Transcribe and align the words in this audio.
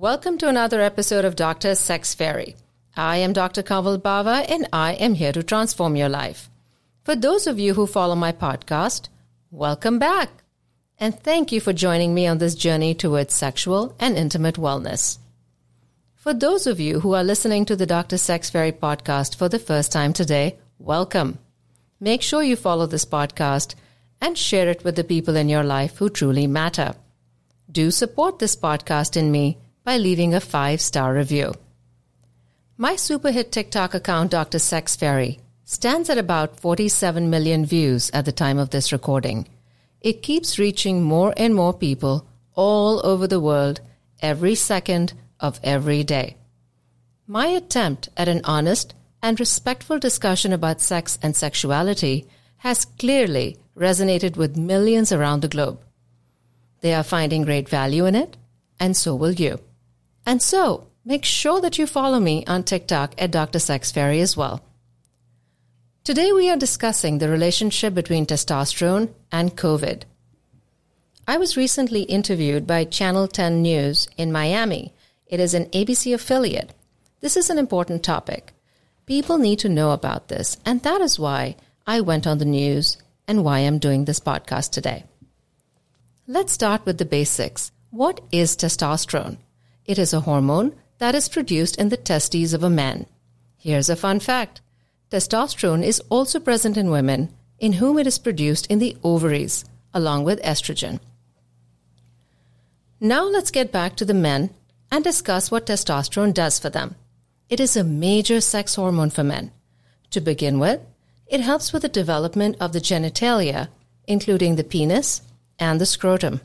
Welcome 0.00 0.38
to 0.38 0.48
another 0.48 0.80
episode 0.80 1.24
of 1.24 1.34
Dr. 1.34 1.74
Sex 1.74 2.14
Fairy. 2.14 2.54
I 2.96 3.16
am 3.16 3.32
Dr. 3.32 3.64
Kanwal 3.64 3.98
Bawa 3.98 4.48
and 4.48 4.68
I 4.72 4.92
am 4.92 5.14
here 5.14 5.32
to 5.32 5.42
transform 5.42 5.96
your 5.96 6.08
life. 6.08 6.48
For 7.02 7.16
those 7.16 7.48
of 7.48 7.58
you 7.58 7.74
who 7.74 7.84
follow 7.84 8.14
my 8.14 8.30
podcast, 8.30 9.08
welcome 9.50 9.98
back. 9.98 10.30
And 11.00 11.18
thank 11.18 11.50
you 11.50 11.60
for 11.60 11.72
joining 11.72 12.14
me 12.14 12.28
on 12.28 12.38
this 12.38 12.54
journey 12.54 12.94
towards 12.94 13.34
sexual 13.34 13.96
and 13.98 14.16
intimate 14.16 14.54
wellness. 14.54 15.18
For 16.14 16.32
those 16.32 16.68
of 16.68 16.78
you 16.78 17.00
who 17.00 17.14
are 17.14 17.24
listening 17.24 17.64
to 17.64 17.74
the 17.74 17.84
Dr. 17.84 18.18
Sex 18.18 18.50
Fairy 18.50 18.70
podcast 18.70 19.34
for 19.34 19.48
the 19.48 19.58
first 19.58 19.90
time 19.90 20.12
today, 20.12 20.58
welcome. 20.78 21.40
Make 21.98 22.22
sure 22.22 22.44
you 22.44 22.54
follow 22.54 22.86
this 22.86 23.04
podcast 23.04 23.74
and 24.20 24.38
share 24.38 24.68
it 24.68 24.84
with 24.84 24.94
the 24.94 25.02
people 25.02 25.34
in 25.34 25.48
your 25.48 25.64
life 25.64 25.96
who 25.96 26.08
truly 26.08 26.46
matter. 26.46 26.94
Do 27.68 27.90
support 27.90 28.38
this 28.38 28.54
podcast 28.54 29.16
in 29.16 29.32
me 29.32 29.58
by 29.88 29.96
leaving 29.96 30.34
a 30.34 30.40
five 30.54 30.82
star 30.82 31.14
review. 31.14 31.54
My 32.76 32.94
super 32.94 33.30
hit 33.30 33.50
TikTok 33.50 33.94
account, 33.94 34.30
Dr. 34.32 34.58
Sex 34.58 34.94
Fairy, 34.94 35.38
stands 35.64 36.10
at 36.10 36.18
about 36.18 36.60
47 36.60 37.30
million 37.30 37.64
views 37.64 38.10
at 38.12 38.26
the 38.26 38.38
time 38.44 38.58
of 38.58 38.68
this 38.68 38.92
recording. 38.92 39.48
It 40.02 40.20
keeps 40.20 40.58
reaching 40.58 41.02
more 41.02 41.32
and 41.38 41.54
more 41.54 41.72
people 41.72 42.26
all 42.54 43.00
over 43.02 43.26
the 43.26 43.40
world 43.40 43.80
every 44.20 44.54
second 44.56 45.14
of 45.40 45.58
every 45.62 46.04
day. 46.04 46.36
My 47.26 47.46
attempt 47.46 48.10
at 48.14 48.28
an 48.28 48.42
honest 48.44 48.94
and 49.22 49.40
respectful 49.40 49.98
discussion 49.98 50.52
about 50.52 50.82
sex 50.82 51.18
and 51.22 51.34
sexuality 51.34 52.26
has 52.58 52.84
clearly 52.84 53.56
resonated 53.74 54.36
with 54.36 54.54
millions 54.54 55.12
around 55.12 55.40
the 55.40 55.54
globe. 55.56 55.80
They 56.82 56.92
are 56.92 57.02
finding 57.14 57.46
great 57.46 57.70
value 57.70 58.04
in 58.04 58.14
it, 58.14 58.36
and 58.78 58.94
so 58.94 59.14
will 59.14 59.32
you. 59.32 59.58
And 60.28 60.42
so, 60.42 60.88
make 61.06 61.24
sure 61.24 61.58
that 61.62 61.78
you 61.78 61.86
follow 61.86 62.20
me 62.20 62.44
on 62.46 62.62
TikTok 62.62 63.14
at 63.16 63.30
Dr. 63.30 63.58
Sex 63.58 63.90
Fairy 63.90 64.20
as 64.20 64.36
well. 64.36 64.62
Today 66.04 66.32
we 66.32 66.50
are 66.50 66.56
discussing 66.58 67.16
the 67.16 67.30
relationship 67.30 67.94
between 67.94 68.26
testosterone 68.26 69.08
and 69.32 69.56
COVID. 69.56 70.02
I 71.26 71.38
was 71.38 71.56
recently 71.56 72.02
interviewed 72.02 72.66
by 72.66 72.84
Channel 72.84 73.26
10 73.26 73.62
News 73.62 74.06
in 74.18 74.30
Miami. 74.30 74.92
It 75.28 75.40
is 75.40 75.54
an 75.54 75.64
ABC 75.70 76.12
affiliate. 76.12 76.74
This 77.20 77.38
is 77.38 77.48
an 77.48 77.56
important 77.56 78.02
topic. 78.02 78.52
People 79.06 79.38
need 79.38 79.60
to 79.60 79.70
know 79.70 79.92
about 79.92 80.28
this, 80.28 80.58
and 80.66 80.82
that 80.82 81.00
is 81.00 81.18
why 81.18 81.56
I 81.86 82.02
went 82.02 82.26
on 82.26 82.36
the 82.36 82.44
news 82.44 82.98
and 83.26 83.44
why 83.46 83.60
I'm 83.60 83.78
doing 83.78 84.04
this 84.04 84.20
podcast 84.20 84.72
today. 84.72 85.04
Let's 86.26 86.52
start 86.52 86.84
with 86.84 86.98
the 86.98 87.06
basics. 87.06 87.72
What 87.88 88.20
is 88.30 88.58
testosterone? 88.58 89.38
It 89.88 89.98
is 89.98 90.12
a 90.12 90.20
hormone 90.20 90.74
that 90.98 91.14
is 91.14 91.30
produced 91.30 91.76
in 91.76 91.88
the 91.88 91.96
testes 91.96 92.52
of 92.52 92.62
a 92.62 92.68
man. 92.68 93.06
Here's 93.56 93.88
a 93.88 93.96
fun 93.96 94.20
fact 94.20 94.60
testosterone 95.10 95.82
is 95.82 96.02
also 96.10 96.38
present 96.38 96.76
in 96.76 96.90
women 96.90 97.30
in 97.58 97.72
whom 97.72 97.98
it 97.98 98.06
is 98.06 98.18
produced 98.18 98.66
in 98.66 98.80
the 98.80 98.96
ovaries, 99.02 99.64
along 99.94 100.24
with 100.24 100.42
estrogen. 100.42 101.00
Now 103.00 103.24
let's 103.24 103.50
get 103.50 103.72
back 103.72 103.96
to 103.96 104.04
the 104.04 104.12
men 104.12 104.50
and 104.92 105.02
discuss 105.02 105.50
what 105.50 105.66
testosterone 105.66 106.34
does 106.34 106.58
for 106.58 106.68
them. 106.68 106.94
It 107.48 107.58
is 107.58 107.74
a 107.74 107.82
major 107.82 108.42
sex 108.42 108.74
hormone 108.74 109.10
for 109.10 109.24
men. 109.24 109.52
To 110.10 110.20
begin 110.20 110.58
with, 110.58 110.80
it 111.26 111.40
helps 111.40 111.72
with 111.72 111.80
the 111.80 111.88
development 111.88 112.56
of 112.60 112.74
the 112.74 112.80
genitalia, 112.80 113.68
including 114.06 114.56
the 114.56 114.64
penis 114.64 115.22
and 115.58 115.80
the 115.80 115.86
scrotum. 115.86 116.42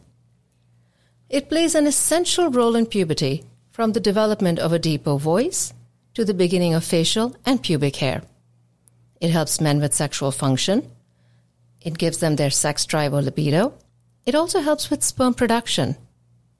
It 1.34 1.50
plays 1.50 1.74
an 1.74 1.88
essential 1.88 2.52
role 2.52 2.76
in 2.76 2.86
puberty, 2.86 3.44
from 3.72 3.94
the 3.94 4.00
development 4.00 4.60
of 4.60 4.72
a 4.72 4.78
deeper 4.78 5.16
voice 5.16 5.74
to 6.14 6.24
the 6.24 6.34
beginning 6.36 6.76
of 6.76 6.84
facial 6.84 7.36
and 7.44 7.60
pubic 7.60 7.96
hair. 7.96 8.22
It 9.20 9.32
helps 9.32 9.60
men 9.60 9.82
with 9.82 9.96
sexual 9.96 10.32
function. 10.32 10.92
It 11.82 11.98
gives 11.98 12.20
them 12.20 12.36
their 12.36 12.52
sex 12.52 12.86
drive 12.86 13.16
or 13.16 13.24
libido. 13.24 13.74
It 14.28 14.36
also 14.36 14.60
helps 14.60 14.92
with 14.92 15.02
sperm 15.02 15.34
production. 15.34 15.96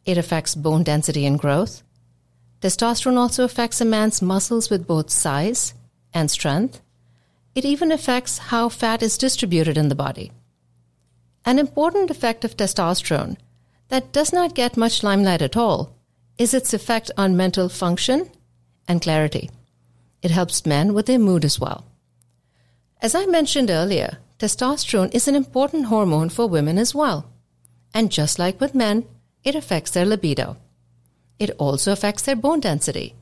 It 0.06 0.18
affects 0.18 0.56
bone 0.56 0.82
density 0.82 1.28
and 1.28 1.38
growth. 1.38 1.84
Testosterone 2.60 3.18
also 3.18 3.44
affects 3.44 3.80
a 3.80 3.86
man's 3.86 4.24
muscles 4.24 4.72
with 4.72 4.88
both 4.88 5.12
size 5.12 5.76
and 6.16 6.32
strength. 6.32 6.82
It 7.54 7.64
even 7.64 7.92
affects 7.92 8.40
how 8.50 8.70
fat 8.70 9.04
is 9.04 9.20
distributed 9.20 9.78
in 9.78 9.90
the 9.90 10.04
body. 10.04 10.32
An 11.46 11.60
important 11.60 12.10
effect 12.10 12.44
of 12.44 12.58
testosterone 12.58 13.38
that 13.94 14.12
does 14.12 14.34
not 14.34 14.56
get 14.56 14.76
much 14.76 15.04
limelight 15.04 15.44
at 15.44 15.56
all 15.56 15.96
is 16.40 16.56
its 16.56 16.74
effect 16.74 17.12
on 17.16 17.38
mental 17.38 17.70
function 17.70 18.28
and 18.88 19.04
clarity. 19.04 19.52
It 20.24 20.32
helps 20.32 20.66
men 20.66 20.96
with 20.96 21.06
their 21.06 21.20
mood 21.20 21.46
as 21.46 21.60
well. 21.60 21.86
As 23.04 23.14
I 23.14 23.28
mentioned 23.28 23.70
earlier, 23.70 24.18
testosterone 24.40 25.14
is 25.14 25.28
an 25.28 25.36
important 25.36 25.86
hormone 25.86 26.30
for 26.30 26.48
women 26.48 26.80
as 26.80 26.96
well. 26.96 27.30
And 27.94 28.12
just 28.12 28.40
like 28.40 28.60
with 28.60 28.74
men, 28.74 29.06
it 29.44 29.54
affects 29.54 29.92
their 29.92 30.08
libido. 30.08 30.58
It 31.38 31.52
also 31.60 31.92
affects 31.92 32.24
their 32.24 32.36
bone 32.36 32.62
density 32.62 33.14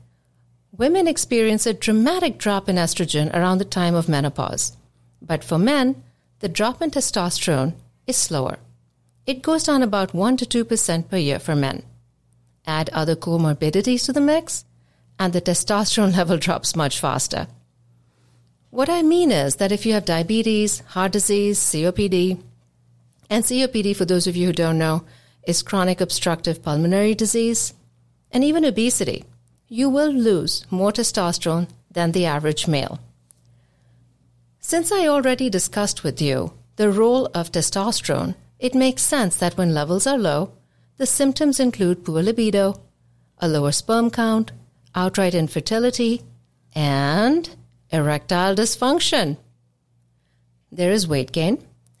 women 0.74 1.06
experience 1.06 1.66
a 1.66 1.74
dramatic 1.74 2.38
drop 2.38 2.66
in 2.66 2.76
estrogen 2.76 3.30
around 3.34 3.58
the 3.58 3.64
time 3.66 3.94
of 3.94 4.08
menopause. 4.08 4.74
But 5.20 5.44
for 5.44 5.58
men, 5.58 6.02
the 6.38 6.48
drop 6.48 6.80
in 6.80 6.90
testosterone 6.90 7.74
is 8.06 8.16
slower. 8.16 8.56
It 9.26 9.42
goes 9.42 9.64
down 9.64 9.82
about 9.82 10.14
1 10.14 10.36
to 10.38 10.64
2% 10.64 11.08
per 11.08 11.16
year 11.16 11.38
for 11.38 11.54
men. 11.54 11.84
Add 12.66 12.90
other 12.90 13.14
comorbidities 13.14 14.04
to 14.06 14.12
the 14.12 14.20
mix, 14.20 14.64
and 15.18 15.32
the 15.32 15.40
testosterone 15.40 16.16
level 16.16 16.38
drops 16.38 16.74
much 16.74 16.98
faster. 16.98 17.46
What 18.70 18.88
I 18.88 19.02
mean 19.02 19.30
is 19.30 19.56
that 19.56 19.70
if 19.70 19.84
you 19.84 19.92
have 19.92 20.04
diabetes, 20.04 20.80
heart 20.80 21.12
disease, 21.12 21.58
COPD, 21.60 22.40
and 23.28 23.44
COPD, 23.44 23.94
for 23.94 24.04
those 24.04 24.26
of 24.26 24.34
you 24.34 24.46
who 24.46 24.52
don't 24.52 24.78
know, 24.78 25.04
is 25.46 25.62
chronic 25.62 26.00
obstructive 26.00 26.62
pulmonary 26.62 27.14
disease, 27.14 27.74
and 28.30 28.42
even 28.42 28.64
obesity, 28.64 29.24
you 29.68 29.88
will 29.88 30.10
lose 30.10 30.66
more 30.70 30.92
testosterone 30.92 31.68
than 31.90 32.12
the 32.12 32.26
average 32.26 32.66
male. 32.66 32.98
Since 34.60 34.90
I 34.90 35.06
already 35.06 35.50
discussed 35.50 36.02
with 36.02 36.20
you 36.22 36.52
the 36.76 36.90
role 36.90 37.26
of 37.34 37.52
testosterone, 37.52 38.34
it 38.62 38.76
makes 38.76 39.02
sense 39.02 39.36
that 39.36 39.58
when 39.58 39.74
levels 39.74 40.06
are 40.06 40.16
low, 40.16 40.52
the 40.96 41.04
symptoms 41.04 41.58
include 41.58 42.04
poor 42.04 42.22
libido, 42.22 42.80
a 43.38 43.48
lower 43.48 43.72
sperm 43.72 44.08
count, 44.08 44.52
outright 44.94 45.34
infertility, 45.34 46.22
and 46.72 47.56
erectile 47.90 48.54
dysfunction. 48.54 49.36
There 50.70 50.92
is 50.92 51.08
weight 51.08 51.32
gain 51.32 51.58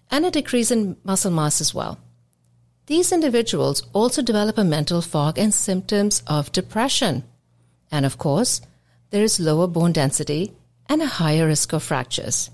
and 0.08 0.24
a 0.24 0.30
decrease 0.30 0.70
in 0.70 0.96
muscle 1.02 1.32
mass 1.32 1.60
as 1.60 1.74
well. 1.74 1.98
These 2.86 3.10
individuals 3.10 3.82
also 3.92 4.22
develop 4.22 4.56
a 4.56 4.64
mental 4.64 5.02
fog 5.02 5.38
and 5.38 5.52
symptoms 5.52 6.22
of 6.28 6.52
depression. 6.52 7.24
And 7.90 8.06
of 8.06 8.18
course, 8.18 8.60
there 9.10 9.24
is 9.24 9.40
lower 9.40 9.66
bone 9.66 9.92
density 9.92 10.52
and 10.88 11.02
a 11.02 11.06
higher 11.06 11.48
risk 11.48 11.72
of 11.72 11.82
fractures. 11.82 12.50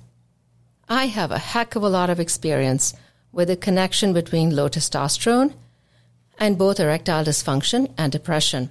I 0.89 1.09
have 1.09 1.31
a 1.31 1.39
heck 1.39 1.77
of 1.77 1.83
a 1.83 1.91
lot 1.91 2.09
of 2.09 2.19
experience 2.19 2.95
with 3.33 3.51
a 3.51 3.57
connection 3.57 4.13
between 4.13 4.55
low 4.55 4.69
testosterone 4.69 5.55
and 6.39 6.59
both 6.59 6.81
erectile 6.81 7.25
dysfunction 7.25 7.93
and 7.99 8.13
depression. 8.13 8.71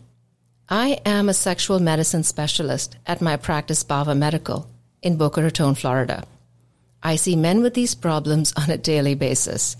I 0.69 0.99
am 1.05 1.29
a 1.29 1.33
sexual 1.33 1.79
medicine 1.79 2.23
specialist 2.23 2.97
at 3.05 3.21
my 3.21 3.37
practice 3.37 3.83
Bawa 3.83 4.17
Medical 4.17 4.69
in 5.01 5.17
Boca 5.17 5.41
Raton, 5.41 5.75
Florida. 5.75 6.25
I 7.01 7.15
see 7.15 7.35
men 7.35 7.61
with 7.61 7.73
these 7.73 7.95
problems 7.95 8.53
on 8.57 8.69
a 8.69 8.77
daily 8.77 9.15
basis. 9.15 9.77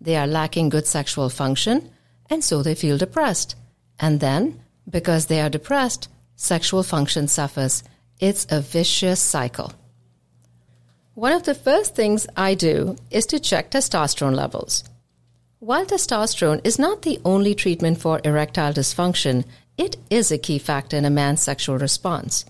They 0.00 0.16
are 0.16 0.26
lacking 0.26 0.70
good 0.70 0.86
sexual 0.86 1.28
function, 1.28 1.90
and 2.30 2.42
so 2.42 2.62
they 2.62 2.74
feel 2.74 2.98
depressed. 2.98 3.56
And 4.00 4.20
then, 4.20 4.60
because 4.88 5.26
they 5.26 5.40
are 5.40 5.50
depressed, 5.50 6.08
sexual 6.36 6.82
function 6.82 7.28
suffers. 7.28 7.84
It's 8.18 8.46
a 8.50 8.60
vicious 8.60 9.20
cycle. 9.20 9.72
One 11.14 11.32
of 11.34 11.42
the 11.42 11.54
first 11.54 11.94
things 11.94 12.26
I 12.38 12.54
do 12.54 12.96
is 13.10 13.26
to 13.26 13.38
check 13.38 13.70
testosterone 13.70 14.34
levels. 14.34 14.82
While 15.58 15.84
testosterone 15.84 16.62
is 16.64 16.78
not 16.78 17.02
the 17.02 17.20
only 17.22 17.54
treatment 17.54 18.00
for 18.00 18.22
erectile 18.24 18.72
dysfunction, 18.72 19.44
it 19.76 19.96
is 20.08 20.32
a 20.32 20.38
key 20.38 20.58
factor 20.58 20.96
in 20.96 21.04
a 21.04 21.10
man's 21.10 21.42
sexual 21.42 21.76
response. 21.76 22.46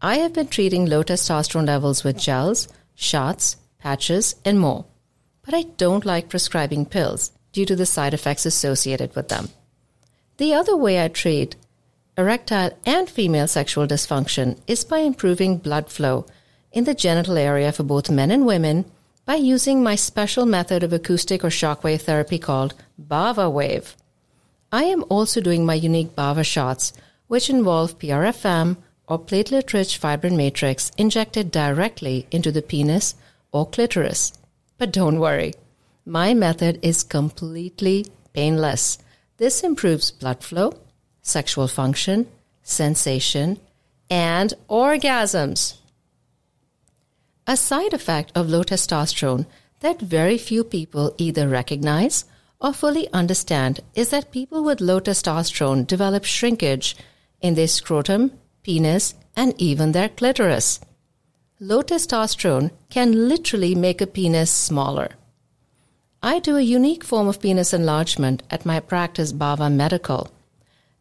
I 0.00 0.16
have 0.16 0.32
been 0.32 0.48
treating 0.48 0.86
low 0.86 1.02
testosterone 1.02 1.66
levels 1.66 2.02
with 2.02 2.18
gels, 2.18 2.68
shots, 2.94 3.56
patches, 3.78 4.34
and 4.46 4.58
more. 4.58 4.86
But 5.42 5.52
I 5.52 5.64
don't 5.76 6.06
like 6.06 6.30
prescribing 6.30 6.86
pills 6.86 7.32
due 7.52 7.66
to 7.66 7.76
the 7.76 7.84
side 7.84 8.14
effects 8.14 8.46
associated 8.46 9.14
with 9.14 9.28
them. 9.28 9.50
The 10.38 10.54
other 10.54 10.74
way 10.74 11.04
I 11.04 11.08
treat 11.08 11.54
erectile 12.16 12.70
and 12.86 13.10
female 13.10 13.46
sexual 13.46 13.86
dysfunction 13.86 14.58
is 14.66 14.84
by 14.84 15.00
improving 15.00 15.58
blood 15.58 15.90
flow 15.90 16.24
in 16.72 16.84
the 16.84 16.94
genital 16.94 17.36
area 17.36 17.72
for 17.72 17.82
both 17.82 18.10
men 18.10 18.30
and 18.30 18.46
women 18.46 18.84
by 19.24 19.34
using 19.34 19.82
my 19.82 19.94
special 19.94 20.46
method 20.46 20.82
of 20.82 20.92
acoustic 20.92 21.44
or 21.44 21.48
shockwave 21.48 22.02
therapy 22.02 22.38
called 22.38 22.74
Bawa 22.98 23.50
Wave. 23.50 23.96
I 24.72 24.84
am 24.84 25.04
also 25.08 25.40
doing 25.40 25.66
my 25.66 25.74
unique 25.74 26.14
Bawa 26.14 26.44
shots, 26.44 26.92
which 27.26 27.50
involve 27.50 27.98
PRFM 27.98 28.76
or 29.06 29.18
platelet 29.18 29.72
rich 29.72 29.98
fibrin 29.98 30.36
matrix 30.36 30.92
injected 30.96 31.50
directly 31.50 32.26
into 32.30 32.52
the 32.52 32.62
penis 32.62 33.16
or 33.52 33.68
clitoris. 33.68 34.32
But 34.78 34.92
don't 34.92 35.18
worry, 35.18 35.54
my 36.06 36.34
method 36.34 36.78
is 36.82 37.02
completely 37.02 38.06
painless. 38.32 38.98
This 39.36 39.62
improves 39.62 40.10
blood 40.10 40.42
flow, 40.44 40.74
sexual 41.22 41.66
function, 41.66 42.26
sensation, 42.62 43.58
and 44.08 44.54
orgasms. 44.68 45.79
A 47.50 47.56
side 47.56 47.92
effect 47.92 48.30
of 48.36 48.48
low 48.48 48.62
testosterone 48.62 49.44
that 49.80 50.00
very 50.00 50.38
few 50.38 50.62
people 50.62 51.12
either 51.18 51.48
recognize 51.48 52.24
or 52.60 52.72
fully 52.72 53.12
understand 53.12 53.80
is 53.92 54.10
that 54.10 54.30
people 54.30 54.62
with 54.62 54.80
low 54.80 55.00
testosterone 55.00 55.84
develop 55.84 56.24
shrinkage 56.24 56.96
in 57.40 57.54
their 57.54 57.66
scrotum, 57.66 58.30
penis, 58.62 59.14
and 59.34 59.52
even 59.60 59.90
their 59.90 60.08
clitoris. 60.08 60.78
Low 61.58 61.82
testosterone 61.82 62.70
can 62.88 63.28
literally 63.28 63.74
make 63.74 64.00
a 64.00 64.06
penis 64.06 64.52
smaller. 64.52 65.08
I 66.22 66.38
do 66.38 66.56
a 66.56 66.60
unique 66.60 67.02
form 67.02 67.26
of 67.26 67.42
penis 67.42 67.74
enlargement 67.74 68.44
at 68.48 68.64
my 68.64 68.78
practice 68.78 69.32
Bawa 69.32 69.72
Medical. 69.72 70.30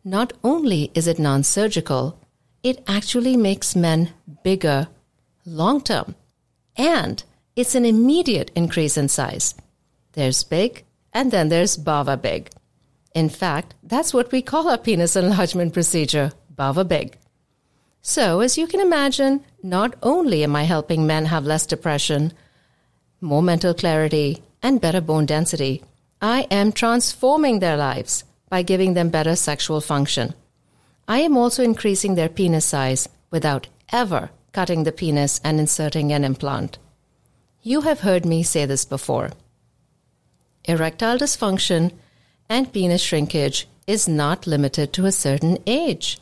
Not 0.04 0.34
only 0.44 0.90
is 0.96 1.06
it 1.06 1.20
non 1.20 1.44
surgical, 1.44 2.18
it 2.64 2.84
actually 2.88 3.38
makes 3.38 3.76
men 3.76 4.14
bigger 4.44 4.88
long 5.46 5.82
term. 5.82 6.16
And 6.80 7.22
it's 7.58 7.76
an 7.76 7.84
immediate 7.84 8.52
increase 8.56 8.96
in 8.96 9.10
size. 9.10 9.54
There's 10.14 10.46
big, 10.46 10.86
and 11.12 11.30
then 11.30 11.50
there's 11.50 11.76
Bawa 11.76 12.22
Big. 12.22 12.50
In 13.14 13.28
fact, 13.28 13.76
that's 13.84 14.14
what 14.14 14.32
we 14.32 14.42
call 14.42 14.70
our 14.70 14.78
penis 14.78 15.18
enlargement 15.18 15.74
procedure, 15.74 16.32
Bawa 16.56 16.88
Big. 16.88 17.18
So, 18.02 18.40
as 18.40 18.58
you 18.58 18.66
can 18.66 18.80
imagine, 18.80 19.44
not 19.62 19.94
only 20.02 20.42
am 20.42 20.56
I 20.56 20.64
helping 20.64 21.06
men 21.06 21.26
have 21.26 21.44
less 21.44 21.66
depression, 21.66 22.32
more 23.20 23.44
mental 23.44 23.74
clarity, 23.74 24.42
and 24.64 24.80
better 24.80 25.02
bone 25.02 25.26
density, 25.26 25.84
I 26.22 26.48
am 26.50 26.72
transforming 26.72 27.60
their 27.60 27.76
lives 27.76 28.24
by 28.48 28.62
giving 28.62 28.94
them 28.94 29.10
better 29.10 29.36
sexual 29.36 29.82
function. 29.82 30.34
I 31.10 31.20
am 31.20 31.36
also 31.36 31.62
increasing 31.62 32.16
their 32.16 32.30
penis 32.30 32.66
size 32.66 33.10
without 33.32 33.68
ever 33.92 34.30
cutting 34.52 34.84
the 34.84 34.92
penis 34.92 35.40
and 35.44 35.60
inserting 35.60 36.12
an 36.12 36.24
implant. 36.24 36.78
You 37.62 37.82
have 37.82 38.02
heard 38.02 38.26
me 38.26 38.44
say 38.44 38.66
this 38.66 38.86
before. 38.86 39.32
Erectile 40.66 41.18
dysfunction 41.18 41.92
and 42.50 42.72
penis 42.72 43.02
shrinkage 43.02 43.68
is 43.88 44.08
not 44.08 44.48
limited 44.48 44.94
to 44.94 45.06
a 45.06 45.12
certain 45.12 45.58
age. 45.66 46.20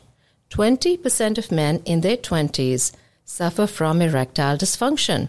20% 0.50 1.38
of 1.38 1.52
men 1.52 1.82
in 1.84 2.00
their 2.00 2.16
20s 2.16 2.92
suffer 3.24 3.66
from 3.66 4.00
erectile 4.00 4.56
dysfunction, 4.56 5.28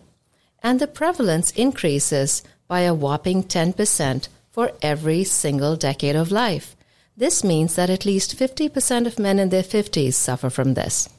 and 0.63 0.79
the 0.79 0.87
prevalence 0.87 1.51
increases 1.51 2.43
by 2.67 2.81
a 2.81 2.93
whopping 2.93 3.43
10% 3.43 4.29
for 4.51 4.71
every 4.81 5.23
single 5.23 5.75
decade 5.75 6.15
of 6.15 6.31
life. 6.31 6.75
This 7.17 7.43
means 7.43 7.75
that 7.75 7.89
at 7.89 8.05
least 8.05 8.37
50% 8.37 9.05
of 9.05 9.19
men 9.19 9.39
in 9.39 9.49
their 9.49 9.63
50s 9.63 10.13
suffer 10.13 10.49
from 10.49 10.73
this. 10.75 11.09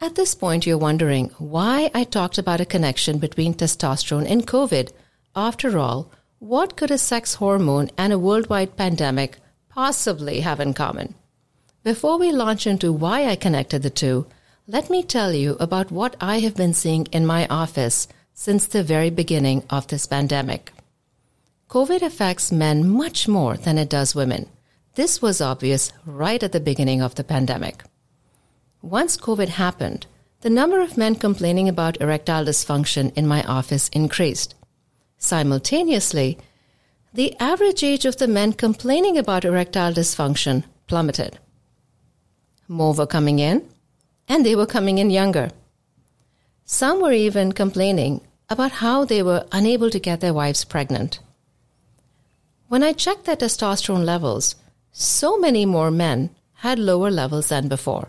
At 0.00 0.14
this 0.14 0.36
point, 0.36 0.64
you're 0.64 0.78
wondering 0.78 1.30
why 1.38 1.90
I 1.92 2.04
talked 2.04 2.38
about 2.38 2.60
a 2.60 2.64
connection 2.64 3.18
between 3.18 3.54
testosterone 3.54 4.30
and 4.30 4.46
COVID. 4.46 4.92
After 5.34 5.76
all, 5.76 6.12
what 6.38 6.76
could 6.76 6.92
a 6.92 6.98
sex 6.98 7.34
hormone 7.34 7.90
and 7.98 8.12
a 8.12 8.18
worldwide 8.18 8.76
pandemic 8.76 9.38
possibly 9.68 10.40
have 10.40 10.60
in 10.60 10.72
common? 10.72 11.14
Before 11.82 12.16
we 12.16 12.30
launch 12.30 12.64
into 12.64 12.92
why 12.92 13.26
I 13.26 13.34
connected 13.34 13.82
the 13.82 13.90
two, 13.90 14.26
let 14.68 14.88
me 14.88 15.02
tell 15.02 15.32
you 15.32 15.56
about 15.58 15.90
what 15.90 16.14
I 16.20 16.38
have 16.40 16.54
been 16.54 16.74
seeing 16.74 17.06
in 17.06 17.26
my 17.26 17.48
office 17.48 18.06
since 18.34 18.66
the 18.66 18.84
very 18.84 19.10
beginning 19.10 19.64
of 19.68 19.88
this 19.88 20.06
pandemic. 20.06 20.70
COVID 21.70 22.02
affects 22.02 22.52
men 22.52 22.88
much 22.88 23.26
more 23.26 23.56
than 23.56 23.78
it 23.78 23.88
does 23.88 24.14
women. 24.14 24.48
This 24.94 25.20
was 25.20 25.40
obvious 25.40 25.92
right 26.06 26.42
at 26.42 26.52
the 26.52 26.60
beginning 26.60 27.02
of 27.02 27.16
the 27.16 27.24
pandemic. 27.24 27.82
Once 28.82 29.16
COVID 29.16 29.48
happened, 29.48 30.06
the 30.40 30.50
number 30.50 30.80
of 30.80 30.96
men 30.96 31.16
complaining 31.16 31.68
about 31.68 32.00
erectile 32.00 32.44
dysfunction 32.44 33.12
in 33.16 33.26
my 33.26 33.42
office 33.42 33.88
increased. 33.88 34.54
Simultaneously, 35.18 36.38
the 37.12 37.34
average 37.40 37.82
age 37.82 38.04
of 38.04 38.18
the 38.18 38.28
men 38.28 38.52
complaining 38.52 39.18
about 39.18 39.44
erectile 39.44 39.92
dysfunction 39.92 40.62
plummeted. 40.86 41.38
More 42.68 42.94
were 42.94 43.06
coming 43.06 43.40
in, 43.40 43.68
and 44.28 44.46
they 44.46 44.54
were 44.54 44.66
coming 44.66 44.98
in 44.98 45.10
younger. 45.10 45.50
Some 46.64 47.00
were 47.00 47.12
even 47.12 47.52
complaining 47.52 48.20
about 48.48 48.72
how 48.72 49.04
they 49.04 49.22
were 49.22 49.46
unable 49.50 49.90
to 49.90 49.98
get 49.98 50.20
their 50.20 50.34
wives 50.34 50.64
pregnant. 50.64 51.18
When 52.68 52.82
I 52.82 52.92
checked 52.92 53.24
their 53.24 53.36
testosterone 53.36 54.04
levels, 54.04 54.54
so 54.92 55.36
many 55.38 55.66
more 55.66 55.90
men 55.90 56.30
had 56.54 56.78
lower 56.78 57.10
levels 57.10 57.48
than 57.48 57.68
before. 57.68 58.08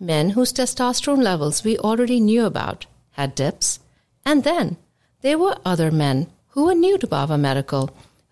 Men 0.00 0.30
whose 0.30 0.52
testosterone 0.52 1.22
levels 1.22 1.62
we 1.62 1.76
already 1.78 2.18
knew 2.20 2.46
about 2.46 2.86
had 3.12 3.34
dips, 3.34 3.80
and 4.24 4.42
then 4.42 4.78
there 5.20 5.38
were 5.38 5.58
other 5.64 5.90
men 5.90 6.28
who 6.48 6.64
were 6.64 6.74
new 6.74 6.96
to 6.98 7.06
Bawa 7.06 7.38
Medical 7.38 7.90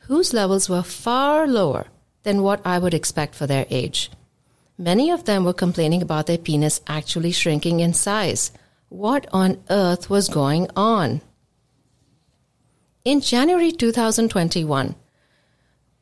whose 0.09 0.33
levels 0.33 0.71
were 0.71 0.83
far 0.83 1.47
lower 1.47 1.87
than 2.23 2.43
what 2.43 2.63
I 2.65 2.79
would 2.79 2.95
expect 2.95 3.35
for 3.35 3.47
their 3.47 3.67
age. 3.69 4.11
Many 4.79 5.11
of 5.11 5.25
them 5.25 5.45
were 5.45 5.53
complaining 5.53 6.01
about 6.01 6.27
their 6.27 6.39
penis 6.39 6.81
actually 6.87 7.33
shrinking 7.33 7.81
in 7.81 7.93
size. 7.93 8.51
What 8.89 9.27
on 9.33 9.63
earth 9.69 10.09
was 10.09 10.29
going 10.29 10.69
on? 10.75 11.21
In 13.05 13.21
January 13.21 13.71
2021, 13.71 14.95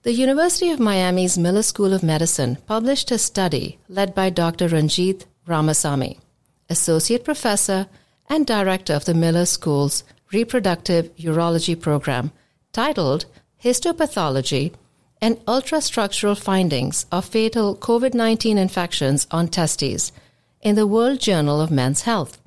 the 0.02 0.12
University 0.12 0.70
of 0.70 0.78
Miami's 0.78 1.36
Miller 1.36 1.62
School 1.62 1.92
of 1.92 2.04
Medicine 2.04 2.58
published 2.66 3.10
a 3.10 3.18
study 3.18 3.78
led 3.88 4.14
by 4.14 4.30
Dr. 4.30 4.68
Ranjith 4.68 5.26
Ramasamy, 5.46 6.18
Associate 6.68 7.24
Professor 7.24 7.86
and 8.28 8.46
Director 8.46 8.92
of 8.94 9.04
the 9.04 9.14
Miller 9.14 9.46
School's 9.46 10.04
Reproductive 10.32 11.14
Urology 11.16 11.80
Program, 11.80 12.32
titled 12.72 13.26
Histopathology 13.62 14.74
and 15.20 15.36
Ultrastructural 15.46 16.38
Findings 16.38 17.06
of 17.10 17.24
Fatal 17.24 17.76
COVID 17.76 18.14
19 18.14 18.58
Infections 18.58 19.26
on 19.30 19.48
Testes 19.48 20.12
in 20.60 20.74
the 20.74 20.86
World 20.86 21.20
Journal 21.20 21.60
of 21.60 21.70
Men's 21.70 22.02
Health. 22.02 22.40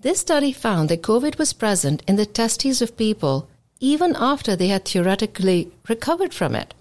This 0.00 0.20
study 0.20 0.52
found 0.52 0.88
that 0.88 1.02
COVID 1.02 1.38
was 1.38 1.52
present 1.52 2.02
in 2.06 2.16
the 2.16 2.26
testes 2.26 2.80
of 2.80 2.96
people 2.96 3.48
even 3.80 4.14
after 4.16 4.54
they 4.54 4.68
had 4.68 4.84
theoretically 4.84 5.72
recovered 5.88 6.34
from 6.34 6.54
it. 6.54 6.74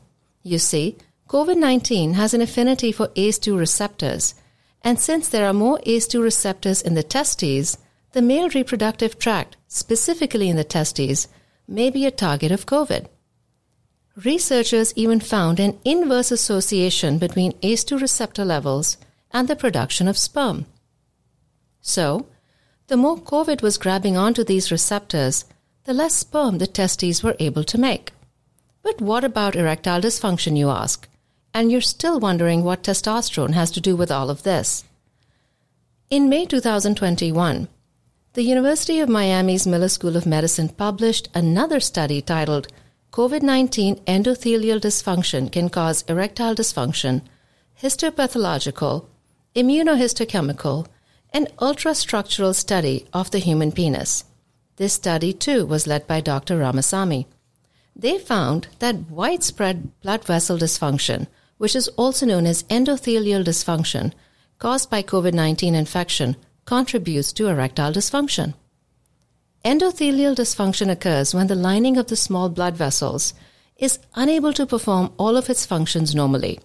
You 0.44 0.60
see, 0.60 0.98
COVID 1.29 1.58
19 1.58 2.13
has 2.13 2.34
an 2.34 2.41
affinity 2.41 2.91
for 2.91 3.08
ACE2 3.10 3.58
receptors, 3.58 4.36
and 4.83 5.00
since 5.00 5.27
there 5.27 5.45
are 5.45 5.53
more 5.53 5.79
ACE2 5.86 6.21
receptors 6.21 6.81
in 6.81 6.93
the 6.93 7.03
testes, 7.03 7.77
the 8.13 8.21
male 8.21 8.50
reproductive 8.50 9.19
tract, 9.19 9.57
specifically 9.67 10.50
in 10.50 10.55
the 10.55 10.63
testes, 10.63 11.27
may 11.67 11.89
be 11.89 12.05
a 12.05 12.12
target 12.12 12.51
of 12.51 12.65
COVID. 12.65 13.07
Researchers 14.24 14.93
even 14.95 15.19
found 15.19 15.59
an 15.59 15.77
inverse 15.86 16.31
association 16.31 17.17
between 17.17 17.53
ACE2 17.62 18.01
receptor 18.01 18.45
levels 18.45 18.98
and 19.31 19.48
the 19.48 19.55
production 19.55 20.07
of 20.07 20.17
sperm. 20.17 20.65
So, 21.81 22.27
the 22.88 22.98
more 22.98 23.17
COVID 23.17 23.62
was 23.62 23.77
grabbing 23.77 24.17
onto 24.17 24.43
these 24.43 24.71
receptors, 24.71 25.45
the 25.83 25.93
less 25.93 26.15
sperm 26.15 26.57
the 26.57 26.67
testes 26.67 27.24
were 27.24 27.36
able 27.39 27.63
to 27.65 27.77
make. 27.77 28.12
But 28.81 29.01
what 29.01 29.24
about 29.24 29.55
erectile 29.55 30.01
dysfunction, 30.01 30.57
you 30.57 30.69
ask? 30.69 31.07
And 31.53 31.72
you're 31.72 31.82
still 31.82 32.20
wondering 32.20 32.63
what 32.63 32.84
testosterone 32.84 33.53
has 33.53 33.72
to 33.72 33.82
do 33.82 33.96
with 33.96 34.12
all 34.12 34.29
of 34.29 34.44
this. 34.44 34.84
In 36.10 36.29
May 36.29 36.46
2021, 36.46 37.68
the 38.34 38.44
University 38.44 39.00
of 39.00 39.10
Miami's 39.10 39.65
Miller 39.65 39.89
School 39.89 40.15
of 40.15 40.25
Medicine 40.25 40.70
published 40.70 41.29
another 41.34 41.79
study 41.79 42.22
titled 42.22 42.68
COVID 43.12 43.41
19 43.41 43.96
Endothelial 44.06 44.79
Dysfunction 44.79 45.51
Can 45.51 45.70
Cause 45.70 46.03
Erectile 46.08 46.53
Dysfunction, 46.56 47.22
Histopathological, 47.82 49.08
Immunohistochemical, 49.56 50.86
and 51.34 51.48
Ultrastructural 51.58 52.53
Study 52.53 53.08
of 53.12 53.32
the 53.32 53.39
Human 53.39 53.72
Penis. 53.72 54.24
This 54.77 54.94
study, 54.94 55.34
too, 55.34 55.65
was 55.65 55.88
led 55.88 56.08
by 56.08 56.22
Dr. 56.22 56.60
Ramasamy. 56.60 57.25
They 57.96 58.18
found 58.18 58.68
that 58.79 59.10
widespread 59.10 60.00
blood 60.01 60.24
vessel 60.24 60.58
dysfunction, 60.58 61.27
which 61.60 61.75
is 61.75 61.88
also 61.89 62.25
known 62.25 62.48
as 62.48 62.63
endothelial 62.63 63.44
dysfunction, 63.44 64.12
caused 64.58 64.89
by 64.89 65.04
COVID 65.04 65.34
19 65.34 65.75
infection, 65.75 66.36
contributes 66.66 67.32
to 67.34 67.48
erectile 67.48 67.94
dysfunction. 67.94 68.56
Endothelial 69.63 70.36
dysfunction 70.36 70.89
occurs 70.89 71.36
when 71.36 71.48
the 71.48 71.56
lining 71.56 71.98
of 71.98 72.08
the 72.08 72.16
small 72.16 72.50
blood 72.50 72.75
vessels 72.75 73.34
is 73.75 74.00
unable 74.16 74.54
to 74.54 74.66
perform 74.66 75.12
all 75.18 75.36
of 75.36 75.50
its 75.50 75.66
functions 75.66 76.16
normally. 76.16 76.60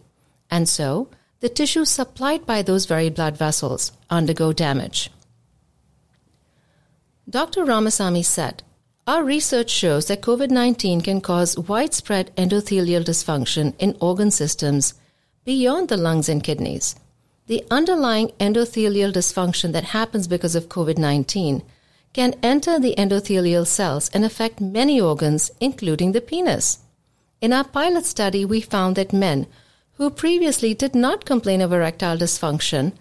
And 0.51 0.69
so, 0.69 1.09
the 1.41 1.49
tissues 1.49 1.91
supplied 1.91 2.47
by 2.47 2.63
those 2.63 2.87
very 2.87 3.11
blood 3.11 3.37
vessels 3.37 3.93
undergo 4.09 4.53
damage. 4.53 5.11
Dr. 7.29 7.65
Ramasamy 7.65 8.25
said, 8.25 8.63
Our 9.07 9.23
research 9.23 9.69
shows 9.69 10.07
that 10.07 10.23
COVID 10.23 10.49
19 10.49 11.03
can 11.03 11.21
cause 11.21 11.59
widespread 11.59 12.35
endothelial 12.37 13.05
dysfunction 13.05 13.75
in 13.79 13.99
organ 14.01 14.31
systems 14.31 14.95
beyond 15.45 15.91
the 15.91 15.99
lungs 15.99 16.31
and 16.31 16.43
kidneys. 16.43 16.97
The 17.47 17.67
underlying 17.71 18.29
endothelial 18.41 19.13
dysfunction 19.13 19.73
that 19.73 19.93
happens 19.93 20.27
because 20.27 20.55
of 20.55 20.71
COVID 20.71 20.97
19 20.97 21.63
can 22.15 22.35
enter 22.43 22.79
the 22.79 22.95
endothelial 22.97 23.67
cells 23.67 24.09
and 24.15 24.25
affect 24.25 24.63
many 24.63 24.99
organs, 24.99 25.51
including 25.61 26.13
the 26.13 26.23
penis. 26.23 26.79
In 27.43 27.53
our 27.53 27.65
pilot 27.65 28.07
study, 28.07 28.47
we 28.47 28.63
found 28.63 28.97
that 28.97 29.13
men 29.13 29.47
who 29.99 30.09
previously 30.09 30.73
did 30.73 30.95
not 30.95 31.27
complain 31.27 31.61
of 31.61 31.75
erectile 31.75 32.17
dysfunction 32.17 32.95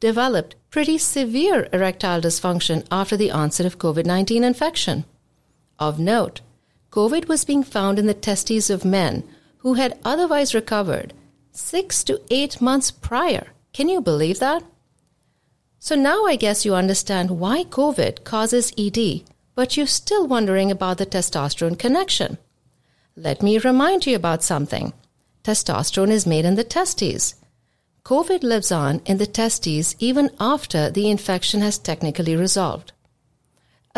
developed 0.00 0.56
pretty 0.70 0.98
severe 0.98 1.68
erectile 1.72 2.20
dysfunction 2.20 2.84
after 2.90 3.16
the 3.16 3.30
onset 3.30 3.66
of 3.66 3.78
COVID 3.78 4.04
19 4.04 4.42
infection. 4.42 5.04
Of 5.78 5.98
note, 5.98 6.40
COVID 6.90 7.28
was 7.28 7.44
being 7.44 7.62
found 7.62 7.98
in 7.98 8.06
the 8.06 8.14
testes 8.14 8.70
of 8.70 8.84
men 8.84 9.22
who 9.58 9.74
had 9.74 9.98
otherwise 10.04 10.54
recovered 10.54 11.12
six 11.52 12.02
to 12.04 12.20
eight 12.30 12.60
months 12.60 12.90
prior. 12.90 13.48
Can 13.72 13.88
you 13.88 14.00
believe 14.00 14.38
that? 14.38 14.62
So 15.78 15.94
now 15.94 16.24
I 16.24 16.36
guess 16.36 16.64
you 16.64 16.74
understand 16.74 17.38
why 17.38 17.64
COVID 17.64 18.24
causes 18.24 18.72
ED, 18.76 19.22
but 19.54 19.76
you're 19.76 19.86
still 19.86 20.26
wondering 20.26 20.70
about 20.70 20.98
the 20.98 21.06
testosterone 21.06 21.78
connection. 21.78 22.38
Let 23.16 23.42
me 23.42 23.58
remind 23.58 24.06
you 24.06 24.16
about 24.16 24.42
something. 24.42 24.92
Testosterone 25.44 26.10
is 26.10 26.26
made 26.26 26.44
in 26.44 26.56
the 26.56 26.64
testes. 26.64 27.34
COVID 28.04 28.42
lives 28.42 28.72
on 28.72 29.00
in 29.04 29.18
the 29.18 29.26
testes 29.26 29.94
even 29.98 30.30
after 30.40 30.90
the 30.90 31.10
infection 31.10 31.60
has 31.60 31.78
technically 31.78 32.34
resolved. 32.34 32.92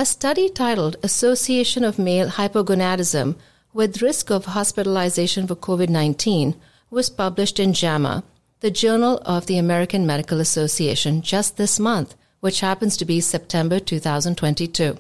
A 0.01 0.07
study 0.07 0.49
titled 0.49 0.97
Association 1.03 1.85
of 1.85 1.99
Male 1.99 2.29
Hypogonadism 2.29 3.37
with 3.75 4.01
Risk 4.01 4.31
of 4.31 4.47
Hospitalization 4.47 5.47
for 5.47 5.55
COVID 5.55 5.91
19 5.91 6.57
was 6.89 7.11
published 7.11 7.61
in 7.61 7.75
JAMA, 7.75 8.25
the 8.61 8.71
Journal 8.71 9.21
of 9.27 9.45
the 9.45 9.59
American 9.59 10.07
Medical 10.07 10.41
Association, 10.41 11.21
just 11.21 11.59
this 11.59 11.79
month, 11.79 12.15
which 12.41 12.61
happens 12.61 12.97
to 12.97 13.05
be 13.05 13.21
September 13.21 13.79
2022. 13.79 14.97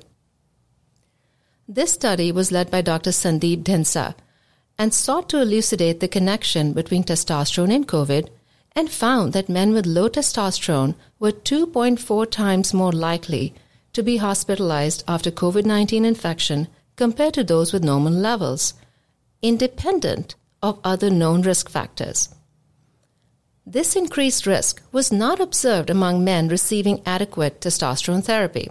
This 1.66 1.92
study 1.94 2.30
was 2.30 2.52
led 2.52 2.70
by 2.70 2.82
Dr. 2.82 3.08
Sandeep 3.10 3.62
Dhindsa 3.62 4.14
and 4.76 4.92
sought 4.92 5.30
to 5.30 5.40
elucidate 5.40 6.00
the 6.00 6.08
connection 6.08 6.74
between 6.74 7.04
testosterone 7.04 7.74
and 7.74 7.88
COVID 7.88 8.28
and 8.72 8.90
found 8.90 9.32
that 9.32 9.48
men 9.48 9.72
with 9.72 9.86
low 9.86 10.10
testosterone 10.10 10.94
were 11.18 11.32
2.4 11.32 12.30
times 12.30 12.74
more 12.74 12.92
likely 12.92 13.54
to 13.92 14.02
be 14.02 14.18
hospitalized 14.18 15.04
after 15.08 15.30
COVID 15.30 15.64
19 15.64 16.04
infection 16.04 16.68
compared 16.96 17.34
to 17.34 17.44
those 17.44 17.72
with 17.72 17.84
normal 17.84 18.12
levels, 18.12 18.74
independent 19.42 20.34
of 20.62 20.78
other 20.84 21.10
known 21.10 21.42
risk 21.42 21.68
factors. 21.70 22.28
This 23.66 23.96
increased 23.96 24.46
risk 24.46 24.82
was 24.92 25.12
not 25.12 25.40
observed 25.40 25.90
among 25.90 26.24
men 26.24 26.48
receiving 26.48 27.02
adequate 27.06 27.60
testosterone 27.60 28.24
therapy. 28.24 28.70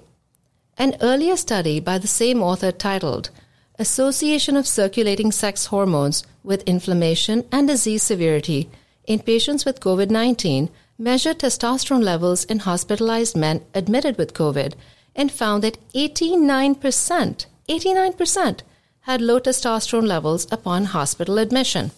An 0.78 0.96
earlier 1.02 1.38
study 1.38 1.80
by 1.80 1.98
the 1.98 2.08
same 2.08 2.42
author 2.42 2.72
titled 2.72 3.30
Association 3.78 4.58
of 4.58 4.68
Circulating 4.68 5.32
Sex 5.32 5.68
Hormones 5.68 6.24
with 6.44 6.64
Inflammation 6.64 7.46
and 7.52 7.68
Disease 7.68 8.04
Severity 8.04 8.70
in 9.06 9.20
patients 9.20 9.66
with 9.66 9.80
COVID 9.80 10.10
19 10.10 10.70
measured 10.98 11.40
testosterone 11.40 12.04
levels 12.04 12.44
in 12.44 12.60
hospitalized 12.60 13.38
men 13.38 13.64
admitted 13.74 14.18
with 14.18 14.34
COVID 14.34 14.74
and 15.16 15.32
found 15.32 15.64
that 15.64 15.78
89%, 15.94 17.46
89% 17.68 18.62
had 19.02 19.22
low 19.22 19.40
testosterone 19.40 20.08
levels 20.08 20.48
upon 20.52 20.86
hospital 20.86 21.38
admission. 21.38 21.92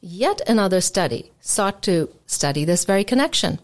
Yet 0.00 0.40
another 0.48 0.80
study 0.80 1.32
sought 1.40 1.82
to 1.82 2.08
study 2.26 2.64
this 2.64 2.84
very 2.84 3.04
connection. 3.04 3.58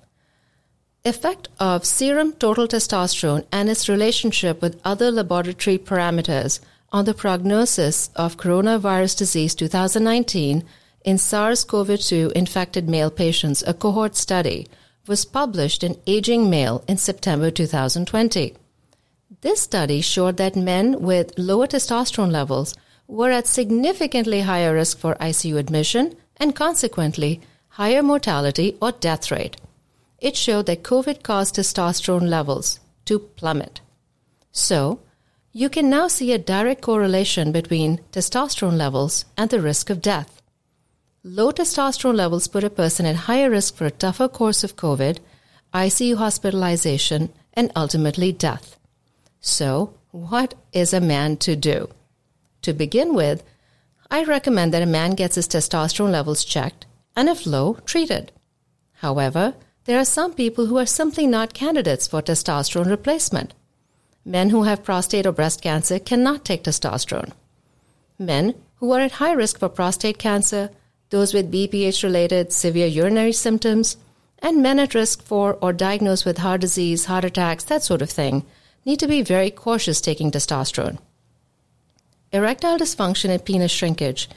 Effect 1.04 1.48
of 1.58 1.84
serum 1.84 2.32
total 2.32 2.66
testosterone 2.66 3.46
and 3.52 3.68
its 3.68 3.88
relationship 3.88 4.60
with 4.60 4.80
other 4.84 5.10
laboratory 5.10 5.78
parameters 5.78 6.60
on 6.92 7.04
the 7.04 7.14
prognosis 7.14 8.10
of 8.16 8.36
coronavirus 8.36 9.18
disease 9.18 9.54
2019 9.54 10.64
in 11.04 11.18
SARS 11.18 11.64
CoV 11.64 12.00
2 12.00 12.32
infected 12.34 12.88
male 12.88 13.10
patients, 13.10 13.62
a 13.66 13.74
cohort 13.74 14.16
study, 14.16 14.66
was 15.06 15.24
published 15.24 15.84
in 15.84 16.00
Aging 16.06 16.48
Male 16.48 16.82
in 16.88 16.96
September 16.96 17.50
2020. 17.50 18.54
This 19.40 19.60
study 19.60 20.00
showed 20.00 20.36
that 20.38 20.56
men 20.56 21.02
with 21.02 21.38
lower 21.38 21.66
testosterone 21.66 22.30
levels 22.30 22.74
were 23.06 23.30
at 23.30 23.46
significantly 23.46 24.40
higher 24.40 24.74
risk 24.74 24.98
for 24.98 25.14
ICU 25.16 25.58
admission 25.58 26.16
and 26.38 26.56
consequently 26.56 27.40
higher 27.68 28.02
mortality 28.02 28.76
or 28.80 28.92
death 28.92 29.30
rate. 29.30 29.56
It 30.18 30.36
showed 30.36 30.66
that 30.66 30.82
COVID 30.82 31.22
caused 31.22 31.56
testosterone 31.56 32.28
levels 32.28 32.80
to 33.04 33.18
plummet. 33.18 33.80
So, 34.52 35.00
you 35.52 35.68
can 35.68 35.90
now 35.90 36.08
see 36.08 36.32
a 36.32 36.38
direct 36.38 36.80
correlation 36.80 37.52
between 37.52 38.00
testosterone 38.12 38.76
levels 38.76 39.24
and 39.36 39.50
the 39.50 39.60
risk 39.60 39.90
of 39.90 40.00
death. 40.00 40.40
Low 41.26 41.52
testosterone 41.52 42.16
levels 42.16 42.48
put 42.48 42.64
a 42.64 42.68
person 42.68 43.06
at 43.06 43.16
higher 43.16 43.48
risk 43.48 43.76
for 43.76 43.86
a 43.86 43.90
tougher 43.90 44.28
course 44.28 44.62
of 44.62 44.76
COVID, 44.76 45.20
ICU 45.72 46.16
hospitalization, 46.16 47.32
and 47.54 47.72
ultimately 47.74 48.30
death. 48.30 48.78
So, 49.40 49.94
what 50.10 50.52
is 50.74 50.92
a 50.92 51.00
man 51.00 51.38
to 51.38 51.56
do? 51.56 51.88
To 52.60 52.74
begin 52.74 53.14
with, 53.14 53.42
I 54.10 54.24
recommend 54.24 54.74
that 54.74 54.82
a 54.82 54.86
man 55.00 55.14
gets 55.14 55.36
his 55.36 55.48
testosterone 55.48 56.10
levels 56.10 56.44
checked 56.44 56.84
and, 57.16 57.30
if 57.30 57.46
low, 57.46 57.78
treated. 57.86 58.30
However, 58.96 59.54
there 59.86 59.98
are 59.98 60.04
some 60.04 60.34
people 60.34 60.66
who 60.66 60.76
are 60.76 60.84
simply 60.84 61.26
not 61.26 61.54
candidates 61.54 62.06
for 62.06 62.20
testosterone 62.20 62.90
replacement. 62.90 63.54
Men 64.26 64.50
who 64.50 64.64
have 64.64 64.84
prostate 64.84 65.24
or 65.24 65.32
breast 65.32 65.62
cancer 65.62 65.98
cannot 65.98 66.44
take 66.44 66.64
testosterone. 66.64 67.32
Men 68.18 68.54
who 68.74 68.92
are 68.92 69.00
at 69.00 69.12
high 69.12 69.32
risk 69.32 69.58
for 69.58 69.70
prostate 69.70 70.18
cancer, 70.18 70.68
those 71.10 71.34
with 71.34 71.52
BPH 71.52 72.02
related 72.02 72.52
severe 72.52 72.86
urinary 72.86 73.32
symptoms, 73.32 73.96
and 74.38 74.62
men 74.62 74.78
at 74.78 74.94
risk 74.94 75.22
for 75.22 75.54
or 75.62 75.72
diagnosed 75.72 76.26
with 76.26 76.38
heart 76.38 76.60
disease, 76.60 77.06
heart 77.06 77.24
attacks, 77.24 77.64
that 77.64 77.82
sort 77.82 78.02
of 78.02 78.10
thing, 78.10 78.44
need 78.84 78.98
to 79.00 79.06
be 79.06 79.22
very 79.22 79.50
cautious 79.50 80.00
taking 80.00 80.30
testosterone. 80.30 80.98
Erectile 82.32 82.78
dysfunction 82.78 83.30
and 83.30 83.44
penis 83.44 83.70
shrinkage 83.70 84.28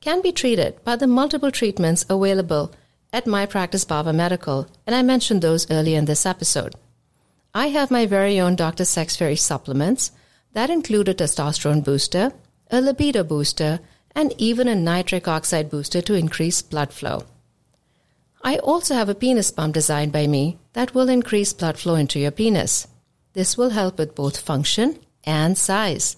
can 0.00 0.20
be 0.20 0.32
treated 0.32 0.82
by 0.84 0.96
the 0.96 1.06
multiple 1.06 1.50
treatments 1.50 2.04
available 2.10 2.72
at 3.12 3.26
My 3.26 3.46
Practice 3.46 3.84
Bawa 3.84 4.12
Medical, 4.12 4.68
and 4.86 4.94
I 4.94 5.02
mentioned 5.02 5.40
those 5.40 5.70
earlier 5.70 5.96
in 5.96 6.04
this 6.04 6.26
episode. 6.26 6.74
I 7.54 7.68
have 7.68 7.90
my 7.90 8.04
very 8.04 8.40
own 8.40 8.56
Dr. 8.56 8.84
Sex 8.84 9.14
Fairy 9.16 9.36
supplements 9.36 10.10
that 10.52 10.68
include 10.68 11.08
a 11.08 11.14
testosterone 11.14 11.84
booster, 11.84 12.32
a 12.70 12.80
libido 12.80 13.22
booster, 13.22 13.78
and 14.14 14.32
even 14.38 14.68
a 14.68 14.74
nitric 14.74 15.26
oxide 15.26 15.70
booster 15.70 16.00
to 16.02 16.14
increase 16.14 16.62
blood 16.62 16.92
flow. 16.92 17.24
I 18.42 18.58
also 18.58 18.94
have 18.94 19.08
a 19.08 19.14
penis 19.14 19.50
pump 19.50 19.74
designed 19.74 20.12
by 20.12 20.26
me 20.26 20.58
that 20.74 20.94
will 20.94 21.08
increase 21.08 21.52
blood 21.52 21.78
flow 21.78 21.94
into 21.94 22.20
your 22.20 22.30
penis. 22.30 22.86
This 23.32 23.56
will 23.56 23.70
help 23.70 23.98
with 23.98 24.14
both 24.14 24.38
function 24.38 24.98
and 25.24 25.56
size. 25.56 26.16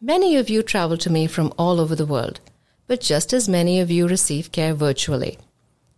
Many 0.00 0.36
of 0.36 0.48
you 0.48 0.62
travel 0.62 0.96
to 0.98 1.10
me 1.10 1.26
from 1.26 1.52
all 1.58 1.80
over 1.80 1.94
the 1.94 2.06
world, 2.06 2.40
but 2.86 3.00
just 3.00 3.32
as 3.32 3.48
many 3.48 3.80
of 3.80 3.90
you 3.90 4.06
receive 4.08 4.52
care 4.52 4.72
virtually. 4.72 5.36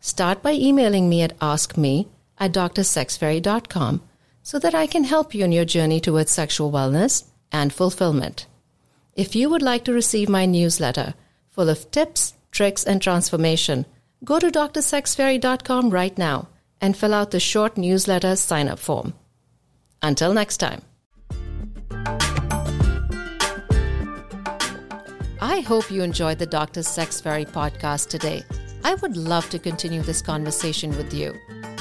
Start 0.01 0.43
by 0.43 0.53
emailing 0.53 1.09
me 1.09 1.23
at 1.23 1.39
askme 1.39 2.09
at 2.39 2.53
drsexfairy.com 2.53 4.03
so 4.43 4.59
that 4.59 4.75
I 4.75 4.87
can 4.87 5.05
help 5.05 5.35
you 5.35 5.45
in 5.45 5.53
your 5.53 5.65
journey 5.65 6.01
towards 6.01 6.33
sexual 6.33 6.73
wellness 6.73 7.25
and 7.53 7.73
fulfillment. 7.73 8.47
If 9.15 9.37
you 9.37 9.51
would 9.51 9.63
like 9.63 9.85
to 9.85 9.93
receive 9.93 10.29
my 10.29 10.47
newsletter 10.47 11.15
full 11.51 11.69
of 11.69 11.91
tips, 11.91 12.35
tricks, 12.51 12.85
and 12.85 13.03
transformation, 13.03 13.85
go 14.25 14.39
to 14.39 14.51
drsexfairy.com 14.51 15.91
right 15.91 16.17
now 16.17 16.49
and 16.81 16.97
fill 16.97 17.13
out 17.13 17.31
the 17.31 17.41
short 17.41 17.77
newsletter 17.77 18.37
sign 18.37 18.69
up 18.69 18.79
form. 18.79 19.13
Until 20.03 20.33
next 20.33 20.57
time. 20.57 20.83
I 25.41 25.61
hope 25.61 25.91
you 25.91 26.03
enjoyed 26.03 26.39
the 26.39 26.47
Dr. 26.47 26.83
Sex 26.83 27.21
Fairy 27.21 27.45
podcast 27.45 28.09
today. 28.09 28.43
I 28.83 28.95
would 28.95 29.17
love 29.17 29.51
to 29.51 29.59
continue 29.59 30.01
this 30.01 30.23
conversation 30.23 30.97
with 30.97 31.13
you. 31.13 31.35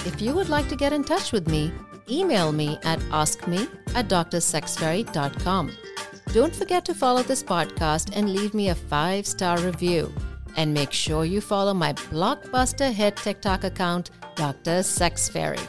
If 0.06 0.22
you 0.22 0.34
would 0.34 0.50
like 0.50 0.68
to 0.68 0.76
get 0.76 0.92
in 0.92 1.04
touch 1.04 1.32
with 1.32 1.48
me, 1.48 1.72
email 2.10 2.52
me 2.52 2.78
at 2.84 3.00
askme 3.12 3.70
at 3.96 4.10
drsexfairy.com. 4.10 5.72
Don't 6.34 6.56
forget 6.56 6.86
to 6.86 6.94
follow 6.94 7.24
this 7.24 7.44
podcast 7.44 8.12
and 8.16 8.34
leave 8.34 8.54
me 8.54 8.70
a 8.70 8.76
five 8.76 9.28
star 9.28 9.60
review. 9.60 10.14
And 10.56 10.74
make 10.74 10.94
sure 10.94 11.26
you 11.26 11.42
follow 11.42 11.74
my 11.74 11.92
blockbuster 11.92 12.90
hit 12.92 13.18
TikTok 13.18 13.66
account, 13.66 14.12
Dr. 14.36 14.82
Sex 14.82 15.28
Fairy. 15.28 15.60